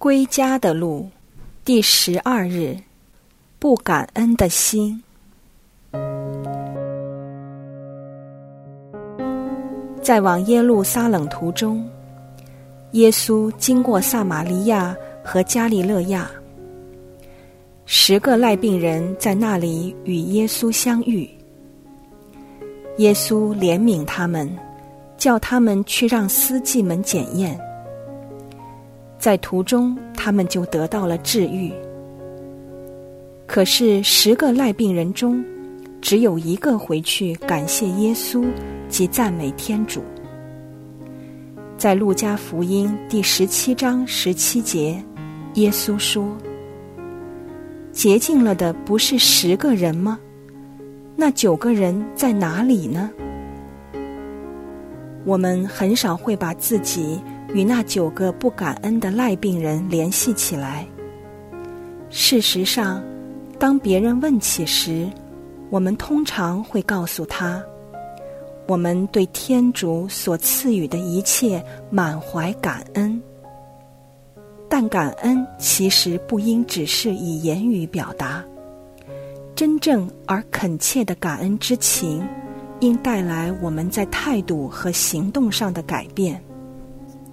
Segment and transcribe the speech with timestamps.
[0.00, 1.10] 归家的路，
[1.62, 2.74] 第十二日，
[3.58, 5.02] 不感恩的心。
[10.00, 11.86] 在往耶路撒冷途中，
[12.92, 16.30] 耶稣经过撒玛利亚和加利勒亚，
[17.84, 21.28] 十个赖病人在那里与耶稣相遇。
[22.96, 24.50] 耶稣怜悯他们，
[25.18, 27.60] 叫他们去让司祭们检验。
[29.20, 31.70] 在途中，他们就得到了治愈。
[33.46, 35.44] 可是十个赖病人中，
[36.00, 38.42] 只有一个回去感谢耶稣
[38.88, 40.02] 及赞美天主。
[41.76, 45.02] 在路加福音第十七章十七节，
[45.54, 46.26] 耶稣说
[47.92, 50.18] ：“洁净了的不是十个人吗？
[51.14, 53.10] 那九个人在哪里呢？”
[55.26, 57.20] 我们很少会把自己。
[57.52, 60.86] 与那九个不感恩的赖病人联系起来。
[62.08, 63.02] 事实上，
[63.58, 65.08] 当别人问起时，
[65.68, 67.62] 我们通常会告诉他，
[68.66, 73.20] 我们对天主所赐予的一切满怀感恩。
[74.68, 78.44] 但感恩其实不应只是以言语表达，
[79.56, 82.24] 真正而恳切的感恩之情，
[82.78, 86.40] 应带来我们在态度和行动上的改变。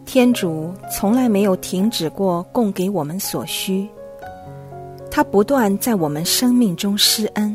[0.07, 3.85] 天主从来没有停止过供给我们所需，
[5.11, 7.53] 他不断在我们生命中施恩。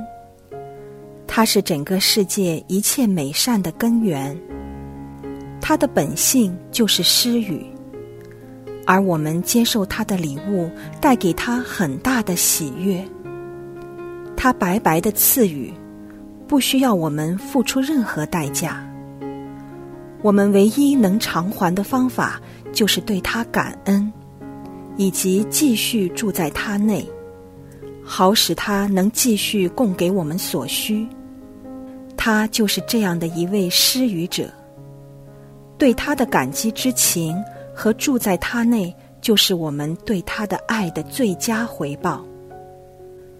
[1.27, 4.39] 他是整个世界一切美善的根源，
[5.63, 7.65] 他的本性就是施予，
[8.87, 13.03] 而我们接受他的礼物，带给他很大的喜悦。
[14.37, 15.73] 他白白的赐予，
[16.47, 18.87] 不需要我们付出任何代价。
[20.23, 22.41] 我们唯一能偿还的方法，
[22.73, 24.13] 就是对他感恩，
[24.97, 27.05] 以及继续住在他内，
[28.05, 31.07] 好使他能继续供给我们所需。
[32.17, 34.49] 他就是这样的一位施予者。
[35.77, 37.37] 对他的感激之情
[37.75, 42.25] 和住在他内，就是我们对他的爱的最佳回报。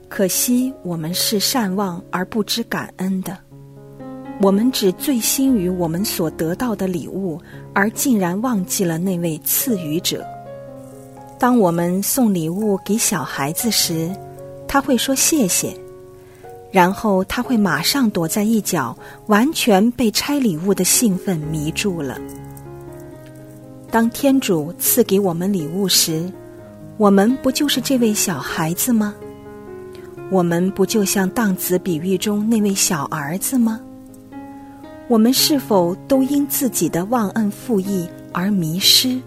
[0.09, 3.39] 可惜我们是善忘而不知感恩的。
[4.41, 7.41] 我们只醉心于我们所得到的礼物，
[7.73, 10.25] 而竟然忘记了那位赐予者。
[11.39, 14.11] 当我们送礼物给小孩子时，
[14.67, 15.77] 他会说谢谢，
[16.73, 22.19] 然后他会马上躲在一角，完全被拆礼物的兴奋迷住了。
[23.91, 26.29] 当天主赐给我们礼物时，
[26.97, 29.15] 我们不就是这位小孩子吗？
[30.31, 33.79] 我们不就像荡子比喻中那位小儿子吗？
[35.13, 39.21] 我们是否都因自己的忘恩负义而迷失？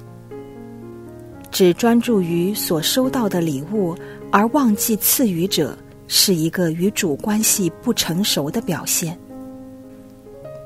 [1.52, 3.96] 只专注于所收到的礼物，
[4.32, 9.16] 而忘记赐予者，是一个与主关系不成熟的表现。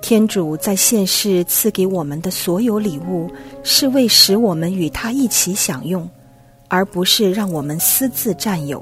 [0.02, 3.30] 天主在现世赐给我们的所有礼物，
[3.62, 6.10] 是为使我们与他一起享用，
[6.70, 8.82] 而不是让我们私自占有。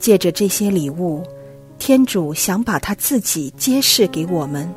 [0.00, 1.22] 借着这些礼物。
[1.84, 4.72] 天主想把他自己揭示给我们，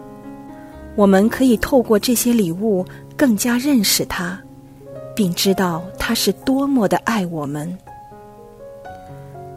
[0.96, 2.84] 我们可以透过这些礼物
[3.16, 4.42] 更加认识他，
[5.16, 7.78] 并知道他是多么的爱我们。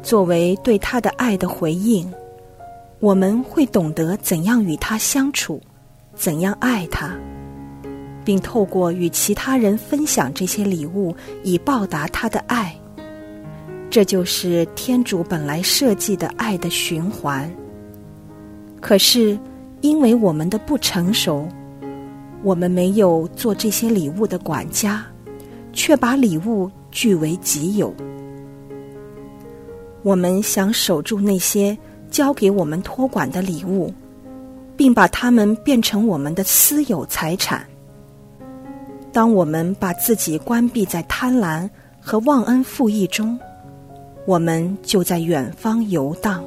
[0.03, 2.13] 作为对他的爱的回应，
[3.01, 5.59] 我们会懂得怎样与他相处，
[6.15, 7.17] 怎样爱他，
[8.27, 12.78] 并透过与其他人分享这些礼物，以报答他的爱。
[13.91, 17.51] 这就是天主本来设计的爱的循环。
[18.81, 19.39] 可是，
[19.81, 21.49] 因为我们的不成熟，
[22.43, 25.05] 我们没有做这些礼物的管家，
[25.73, 27.93] 却把礼物据为己有。
[30.03, 31.77] 我们想守住那些
[32.11, 33.93] 交给我们托管的礼物，
[34.77, 37.67] 并把它们变成我们的私有财产。
[39.13, 41.69] 当我们把自己关闭在贪婪
[42.01, 43.37] 和忘恩负义中，
[44.29, 46.45] 我们就在远方游荡。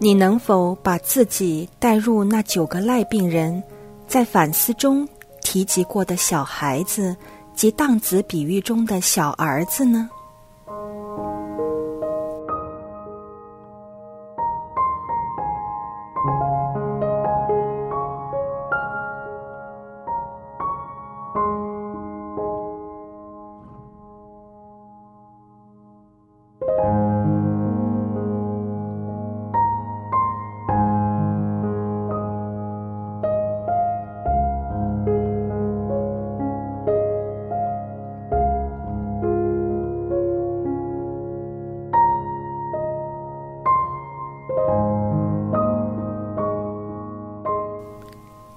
[0.00, 3.62] 你能否把自己带入那九个赖病人，
[4.06, 5.06] 在反思中？
[5.48, 7.16] 提及过的小孩子
[7.54, 10.10] 及荡子比喻中的小儿子呢？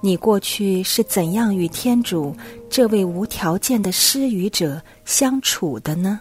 [0.04, 2.36] 你过去是怎样与天主
[2.70, 6.20] 这位无条件的施予者相处的呢？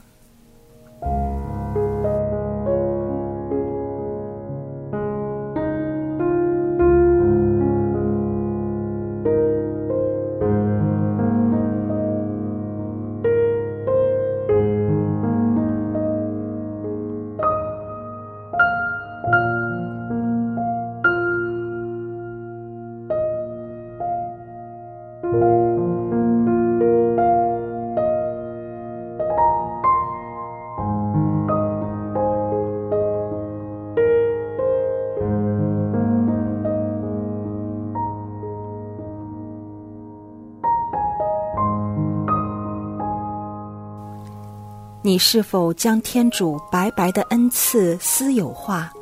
[45.03, 48.93] 你是否将天主白白的恩赐私有化，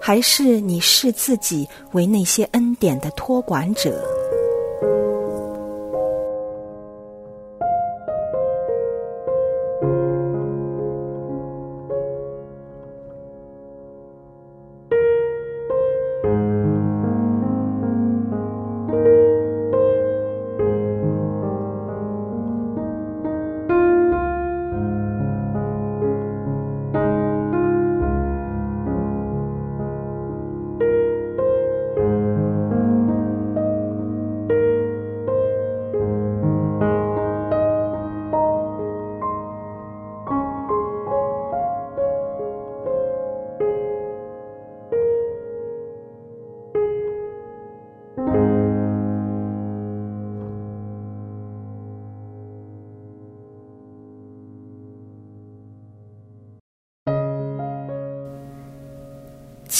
[0.00, 4.04] 还是你视自己为那些恩典的托管者？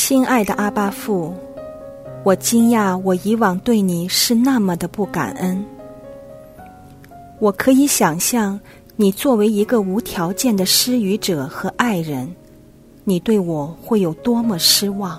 [0.07, 1.33] 亲爱的阿巴父，
[2.25, 5.65] 我惊讶我以往对你是那么的不感恩。
[7.39, 8.61] 我可以想象，
[8.97, 12.31] 你作为一个无条件的施予者和爱人，
[13.05, 15.19] 你对我会有多么失望。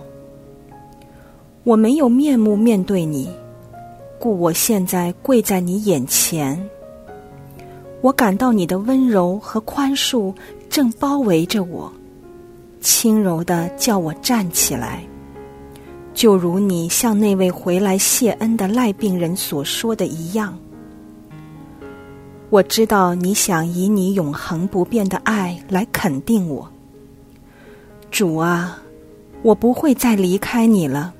[1.63, 3.27] 我没有面目面对你，
[4.19, 6.63] 故我现在跪在你眼前。
[8.01, 10.31] 我感到你的温柔和宽恕
[10.69, 11.91] 正包围着我。
[12.85, 15.03] 轻柔的叫我站起来，
[16.13, 20.55] 就如你向那位回来谢恩的赖病人所说的一样。
[22.51, 26.71] 我知道你想以你永恒不变的爱来肯定我，
[28.11, 28.77] 主啊，
[29.41, 31.11] 我不会再离开你了。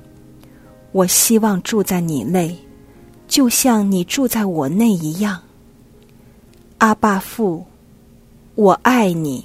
[0.92, 2.56] 我希望住在你内，
[3.26, 5.42] 就像你住在我内一样。
[6.78, 7.64] 阿爸父，
[8.54, 9.44] 我爱你。